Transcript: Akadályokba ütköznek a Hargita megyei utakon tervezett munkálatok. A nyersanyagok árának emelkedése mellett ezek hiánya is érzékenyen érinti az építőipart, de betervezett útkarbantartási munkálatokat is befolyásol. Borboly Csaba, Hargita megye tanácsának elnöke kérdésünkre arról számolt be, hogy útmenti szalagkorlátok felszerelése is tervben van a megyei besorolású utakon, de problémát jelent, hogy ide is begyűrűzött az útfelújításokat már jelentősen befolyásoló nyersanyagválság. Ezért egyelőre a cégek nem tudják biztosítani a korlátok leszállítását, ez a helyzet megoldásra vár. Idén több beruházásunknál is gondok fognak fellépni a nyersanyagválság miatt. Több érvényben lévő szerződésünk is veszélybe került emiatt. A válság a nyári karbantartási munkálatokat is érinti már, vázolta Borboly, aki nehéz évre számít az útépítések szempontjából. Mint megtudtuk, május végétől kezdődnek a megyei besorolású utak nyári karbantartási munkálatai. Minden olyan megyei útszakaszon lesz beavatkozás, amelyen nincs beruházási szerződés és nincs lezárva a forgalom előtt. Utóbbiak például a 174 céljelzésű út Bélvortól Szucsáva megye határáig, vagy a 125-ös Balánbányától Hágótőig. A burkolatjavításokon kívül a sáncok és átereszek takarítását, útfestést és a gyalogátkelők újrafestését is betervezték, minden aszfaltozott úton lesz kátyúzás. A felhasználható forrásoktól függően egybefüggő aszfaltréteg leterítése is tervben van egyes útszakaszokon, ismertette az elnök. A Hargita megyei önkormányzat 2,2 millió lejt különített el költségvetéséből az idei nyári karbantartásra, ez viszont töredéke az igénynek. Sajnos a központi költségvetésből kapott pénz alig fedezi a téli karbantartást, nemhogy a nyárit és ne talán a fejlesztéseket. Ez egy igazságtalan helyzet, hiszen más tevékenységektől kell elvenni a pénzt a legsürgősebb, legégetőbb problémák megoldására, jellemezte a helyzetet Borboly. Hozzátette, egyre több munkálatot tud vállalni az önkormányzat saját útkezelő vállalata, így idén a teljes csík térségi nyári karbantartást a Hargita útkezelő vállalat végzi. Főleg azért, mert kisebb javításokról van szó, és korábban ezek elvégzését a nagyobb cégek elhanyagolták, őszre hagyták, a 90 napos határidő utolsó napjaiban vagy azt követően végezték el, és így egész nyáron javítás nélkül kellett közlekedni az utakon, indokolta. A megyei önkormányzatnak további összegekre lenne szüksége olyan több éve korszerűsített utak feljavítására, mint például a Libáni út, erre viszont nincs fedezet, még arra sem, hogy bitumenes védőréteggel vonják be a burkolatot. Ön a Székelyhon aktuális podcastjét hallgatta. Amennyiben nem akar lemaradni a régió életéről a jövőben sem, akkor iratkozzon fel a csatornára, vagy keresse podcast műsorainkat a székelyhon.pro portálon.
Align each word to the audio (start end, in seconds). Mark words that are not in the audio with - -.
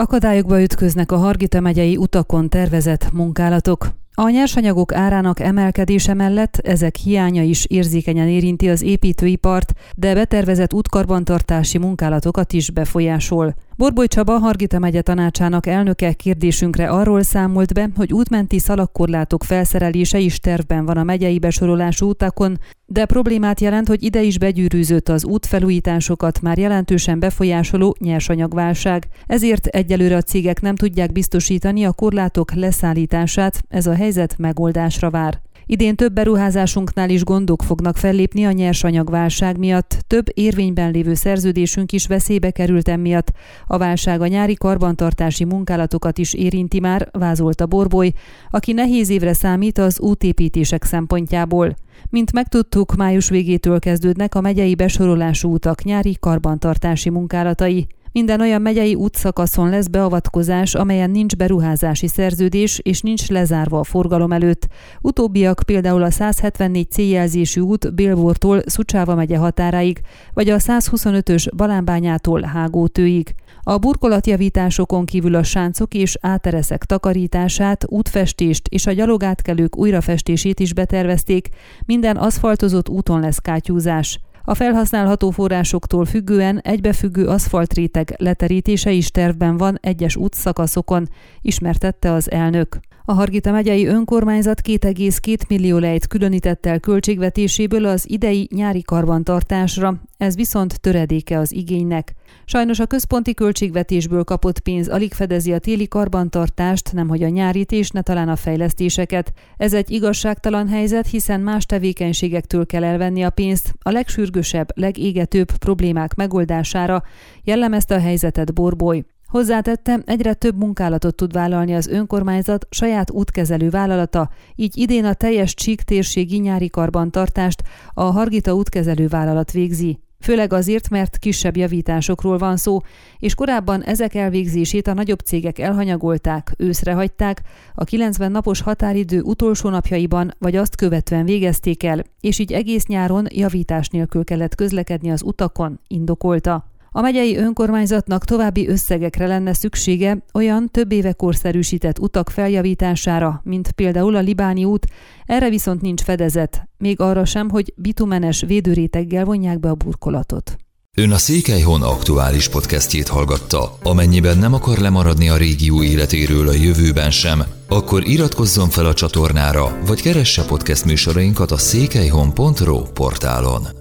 Akadályokba 0.00 0.62
ütköznek 0.62 1.12
a 1.12 1.16
Hargita 1.16 1.60
megyei 1.60 1.96
utakon 1.96 2.48
tervezett 2.48 3.12
munkálatok. 3.12 3.86
A 4.20 4.28
nyersanyagok 4.28 4.94
árának 4.94 5.40
emelkedése 5.40 6.14
mellett 6.14 6.56
ezek 6.56 6.96
hiánya 6.96 7.42
is 7.42 7.64
érzékenyen 7.64 8.28
érinti 8.28 8.68
az 8.68 8.82
építőipart, 8.82 9.72
de 9.96 10.14
betervezett 10.14 10.72
útkarbantartási 10.72 11.78
munkálatokat 11.78 12.52
is 12.52 12.70
befolyásol. 12.70 13.54
Borboly 13.78 14.06
Csaba, 14.06 14.38
Hargita 14.38 14.78
megye 14.78 15.02
tanácsának 15.02 15.66
elnöke 15.66 16.12
kérdésünkre 16.12 16.88
arról 16.88 17.22
számolt 17.22 17.74
be, 17.74 17.88
hogy 17.96 18.12
útmenti 18.12 18.58
szalagkorlátok 18.58 19.44
felszerelése 19.44 20.18
is 20.18 20.38
tervben 20.38 20.84
van 20.84 20.96
a 20.96 21.02
megyei 21.02 21.38
besorolású 21.38 22.08
utakon, 22.08 22.58
de 22.86 23.04
problémát 23.04 23.60
jelent, 23.60 23.88
hogy 23.88 24.02
ide 24.02 24.22
is 24.22 24.38
begyűrűzött 24.38 25.08
az 25.08 25.24
útfelújításokat 25.24 26.40
már 26.40 26.58
jelentősen 26.58 27.18
befolyásoló 27.18 27.96
nyersanyagválság. 27.98 29.08
Ezért 29.26 29.66
egyelőre 29.66 30.16
a 30.16 30.22
cégek 30.22 30.60
nem 30.60 30.76
tudják 30.76 31.12
biztosítani 31.12 31.84
a 31.84 31.92
korlátok 31.92 32.52
leszállítását, 32.52 33.62
ez 33.68 33.86
a 33.86 33.94
helyzet 34.08 34.38
megoldásra 34.38 35.10
vár. 35.10 35.40
Idén 35.66 35.96
több 35.96 36.12
beruházásunknál 36.12 37.10
is 37.10 37.24
gondok 37.24 37.62
fognak 37.62 37.96
fellépni 37.96 38.44
a 38.44 38.50
nyersanyagválság 38.50 39.58
miatt. 39.58 39.96
Több 40.06 40.26
érvényben 40.34 40.90
lévő 40.90 41.14
szerződésünk 41.14 41.92
is 41.92 42.06
veszélybe 42.06 42.50
került 42.50 42.88
emiatt. 42.88 43.32
A 43.66 43.78
válság 43.78 44.20
a 44.20 44.26
nyári 44.26 44.54
karbantartási 44.54 45.44
munkálatokat 45.44 46.18
is 46.18 46.34
érinti 46.34 46.80
már, 46.80 47.08
vázolta 47.12 47.66
Borboly, 47.66 48.12
aki 48.50 48.72
nehéz 48.72 49.08
évre 49.08 49.32
számít 49.32 49.78
az 49.78 50.00
útépítések 50.00 50.84
szempontjából. 50.84 51.74
Mint 52.10 52.32
megtudtuk, 52.32 52.96
május 52.96 53.28
végétől 53.28 53.78
kezdődnek 53.78 54.34
a 54.34 54.40
megyei 54.40 54.74
besorolású 54.74 55.52
utak 55.52 55.82
nyári 55.82 56.16
karbantartási 56.20 57.10
munkálatai. 57.10 57.86
Minden 58.12 58.40
olyan 58.40 58.62
megyei 58.62 58.94
útszakaszon 58.94 59.68
lesz 59.68 59.86
beavatkozás, 59.86 60.74
amelyen 60.74 61.10
nincs 61.10 61.36
beruházási 61.36 62.08
szerződés 62.08 62.78
és 62.82 63.00
nincs 63.00 63.28
lezárva 63.28 63.78
a 63.78 63.84
forgalom 63.84 64.32
előtt. 64.32 64.66
Utóbbiak 65.00 65.62
például 65.66 66.02
a 66.02 66.10
174 66.10 66.90
céljelzésű 66.90 67.60
út 67.60 67.94
Bélvortól 67.94 68.62
Szucsáva 68.66 69.14
megye 69.14 69.36
határáig, 69.36 70.00
vagy 70.34 70.48
a 70.48 70.56
125-ös 70.56 71.48
Balánbányától 71.56 72.42
Hágótőig. 72.42 73.34
A 73.62 73.78
burkolatjavításokon 73.78 75.04
kívül 75.04 75.34
a 75.34 75.42
sáncok 75.42 75.94
és 75.94 76.16
átereszek 76.20 76.84
takarítását, 76.84 77.84
útfestést 77.88 78.68
és 78.68 78.86
a 78.86 78.92
gyalogátkelők 78.92 79.76
újrafestését 79.76 80.60
is 80.60 80.74
betervezték, 80.74 81.48
minden 81.86 82.16
aszfaltozott 82.16 82.88
úton 82.88 83.20
lesz 83.20 83.38
kátyúzás. 83.38 84.20
A 84.48 84.54
felhasználható 84.54 85.30
forrásoktól 85.30 86.04
függően 86.04 86.58
egybefüggő 86.58 87.26
aszfaltréteg 87.26 88.14
leterítése 88.18 88.90
is 88.90 89.10
tervben 89.10 89.56
van 89.56 89.78
egyes 89.80 90.16
útszakaszokon, 90.16 91.08
ismertette 91.40 92.12
az 92.12 92.30
elnök. 92.30 92.78
A 93.10 93.14
Hargita 93.14 93.52
megyei 93.52 93.86
önkormányzat 93.86 94.60
2,2 94.64 95.48
millió 95.48 95.78
lejt 95.78 96.06
különített 96.06 96.66
el 96.66 96.80
költségvetéséből 96.80 97.84
az 97.84 98.10
idei 98.10 98.48
nyári 98.54 98.82
karbantartásra, 98.82 100.02
ez 100.16 100.36
viszont 100.36 100.80
töredéke 100.80 101.38
az 101.38 101.52
igénynek. 101.52 102.14
Sajnos 102.44 102.78
a 102.78 102.86
központi 102.86 103.34
költségvetésből 103.34 104.24
kapott 104.24 104.60
pénz 104.60 104.88
alig 104.88 105.12
fedezi 105.12 105.52
a 105.52 105.58
téli 105.58 105.88
karbantartást, 105.88 106.92
nemhogy 106.92 107.22
a 107.22 107.28
nyárit 107.28 107.72
és 107.72 107.90
ne 107.90 108.02
talán 108.02 108.28
a 108.28 108.36
fejlesztéseket. 108.36 109.32
Ez 109.56 109.72
egy 109.72 109.90
igazságtalan 109.90 110.68
helyzet, 110.68 111.06
hiszen 111.06 111.40
más 111.40 111.66
tevékenységektől 111.66 112.66
kell 112.66 112.84
elvenni 112.84 113.22
a 113.22 113.30
pénzt 113.30 113.74
a 113.78 113.90
legsürgősebb, 113.90 114.68
legégetőbb 114.74 115.52
problémák 115.58 116.14
megoldására, 116.14 117.02
jellemezte 117.42 117.94
a 117.94 118.00
helyzetet 118.00 118.54
Borboly. 118.54 119.04
Hozzátette, 119.28 120.00
egyre 120.04 120.34
több 120.34 120.58
munkálatot 120.58 121.14
tud 121.14 121.32
vállalni 121.32 121.74
az 121.74 121.86
önkormányzat 121.86 122.66
saját 122.70 123.10
útkezelő 123.10 123.70
vállalata, 123.70 124.30
így 124.54 124.76
idén 124.76 125.04
a 125.04 125.14
teljes 125.14 125.54
csík 125.54 125.82
térségi 125.82 126.38
nyári 126.38 126.68
karbantartást 126.68 127.62
a 127.92 128.02
Hargita 128.02 128.54
útkezelő 128.54 129.08
vállalat 129.08 129.52
végzi. 129.52 129.98
Főleg 130.20 130.52
azért, 130.52 130.88
mert 130.88 131.18
kisebb 131.18 131.56
javításokról 131.56 132.38
van 132.38 132.56
szó, 132.56 132.78
és 133.18 133.34
korábban 133.34 133.82
ezek 133.82 134.14
elvégzését 134.14 134.86
a 134.86 134.94
nagyobb 134.94 135.18
cégek 135.18 135.58
elhanyagolták, 135.58 136.54
őszre 136.56 136.92
hagyták, 136.92 137.42
a 137.74 137.84
90 137.84 138.30
napos 138.30 138.60
határidő 138.60 139.20
utolsó 139.20 139.68
napjaiban 139.68 140.34
vagy 140.38 140.56
azt 140.56 140.76
követően 140.76 141.24
végezték 141.24 141.82
el, 141.82 142.04
és 142.20 142.38
így 142.38 142.52
egész 142.52 142.86
nyáron 142.86 143.26
javítás 143.30 143.88
nélkül 143.88 144.24
kellett 144.24 144.54
közlekedni 144.54 145.10
az 145.10 145.22
utakon, 145.22 145.80
indokolta. 145.86 146.76
A 146.90 147.00
megyei 147.00 147.36
önkormányzatnak 147.36 148.24
további 148.24 148.68
összegekre 148.68 149.26
lenne 149.26 149.54
szüksége 149.54 150.24
olyan 150.34 150.68
több 150.70 150.92
éve 150.92 151.12
korszerűsített 151.12 151.98
utak 151.98 152.30
feljavítására, 152.30 153.40
mint 153.44 153.72
például 153.72 154.16
a 154.16 154.20
Libáni 154.20 154.64
út, 154.64 154.86
erre 155.26 155.48
viszont 155.48 155.80
nincs 155.80 156.02
fedezet, 156.02 156.68
még 156.78 157.00
arra 157.00 157.24
sem, 157.24 157.50
hogy 157.50 157.72
bitumenes 157.76 158.44
védőréteggel 158.46 159.24
vonják 159.24 159.60
be 159.60 159.68
a 159.68 159.74
burkolatot. 159.74 160.56
Ön 160.96 161.12
a 161.12 161.18
Székelyhon 161.18 161.82
aktuális 161.82 162.48
podcastjét 162.48 163.08
hallgatta. 163.08 163.78
Amennyiben 163.82 164.38
nem 164.38 164.54
akar 164.54 164.78
lemaradni 164.78 165.28
a 165.28 165.36
régió 165.36 165.82
életéről 165.82 166.48
a 166.48 166.52
jövőben 166.52 167.10
sem, 167.10 167.42
akkor 167.68 168.06
iratkozzon 168.06 168.68
fel 168.68 168.86
a 168.86 168.94
csatornára, 168.94 169.78
vagy 169.86 170.02
keresse 170.02 170.44
podcast 170.44 170.84
műsorainkat 170.84 171.50
a 171.50 171.58
székelyhon.pro 171.58 172.82
portálon. 172.82 173.77